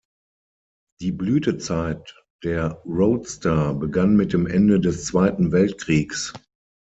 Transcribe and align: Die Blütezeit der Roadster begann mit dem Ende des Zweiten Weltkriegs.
Die 0.99 1.11
Blütezeit 1.11 2.15
der 2.43 2.81
Roadster 2.87 3.75
begann 3.75 4.15
mit 4.15 4.33
dem 4.33 4.47
Ende 4.47 4.79
des 4.79 5.05
Zweiten 5.05 5.51
Weltkriegs. 5.51 6.33